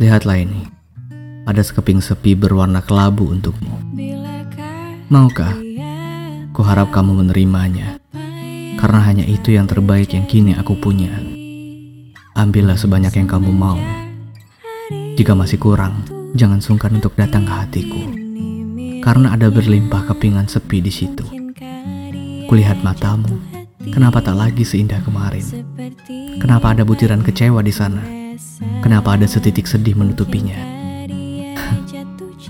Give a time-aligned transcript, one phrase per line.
[0.00, 0.64] Lihatlah ini.
[1.44, 3.76] Ada sekeping sepi berwarna kelabu untukmu.
[5.12, 5.52] Maukah?
[6.56, 8.00] Kuharap kamu menerimanya.
[8.80, 11.12] Karena hanya itu yang terbaik yang kini aku punya.
[12.32, 13.76] Ambillah sebanyak yang kamu mau.
[15.20, 16.00] Jika masih kurang,
[16.32, 18.00] jangan sungkan untuk datang ke hatiku.
[19.04, 21.28] Karena ada berlimpah kepingan sepi di situ.
[22.48, 23.36] Kulihat matamu,
[23.92, 25.44] kenapa tak lagi seindah kemarin?
[26.40, 28.00] Kenapa ada butiran kecewa di sana?
[28.80, 30.56] Kenapa ada setitik sedih menutupinya?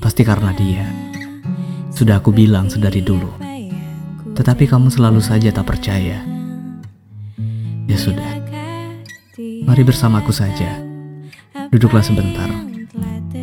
[0.01, 0.87] Pasti karena dia.
[1.93, 3.29] Sudah aku bilang sedari dulu.
[4.33, 6.25] Tetapi kamu selalu saja tak percaya.
[7.85, 8.41] Ya sudah.
[9.67, 10.81] Mari bersamaku saja.
[11.69, 12.49] Duduklah sebentar.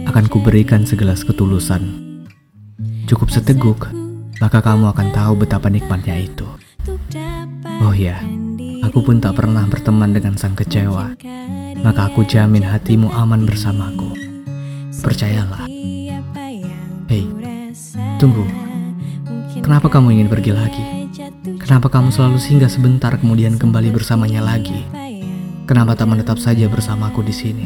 [0.09, 2.08] Akan kuberikan segelas ketulusan.
[3.06, 3.88] Cukup seteguk,
[4.42, 6.48] maka kamu akan tahu betapa nikmatnya itu.
[7.84, 8.17] Oh ya,
[8.84, 11.14] aku pun tak pernah berteman dengan sang kecewa.
[11.81, 14.14] Maka aku jamin hatimu aman bersamaku.
[15.02, 15.70] Percayalah.
[17.08, 17.23] Hei,
[18.17, 18.45] tunggu.
[19.61, 20.84] Kenapa kamu ingin pergi lagi?
[21.61, 24.88] Kenapa kamu selalu singgah sebentar kemudian kembali bersamanya lagi?
[25.67, 27.66] Kenapa tak menetap saja bersamaku di sini?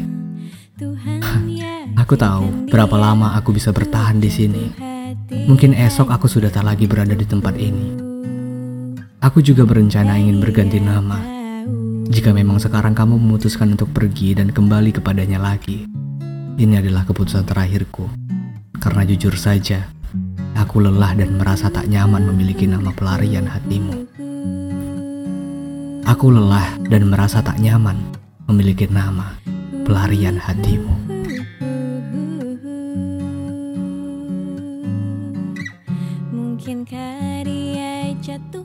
[1.94, 4.64] aku tahu berapa lama aku bisa bertahan di sini.
[5.48, 7.94] Mungkin esok aku sudah tak lagi berada di tempat ini.
[9.22, 11.41] Aku juga berencana ingin berganti nama.
[12.12, 15.88] Jika memang sekarang kamu memutuskan untuk pergi dan kembali kepadanya lagi,
[16.60, 18.04] ini adalah keputusan terakhirku.
[18.76, 19.88] Karena jujur saja,
[20.52, 24.04] aku lelah dan merasa tak nyaman memiliki nama pelarian hatimu.
[26.04, 27.96] Aku lelah dan merasa tak nyaman
[28.44, 29.32] memiliki nama
[29.88, 30.92] pelarian hatimu.
[36.28, 38.61] Mungkinkah karya jatuh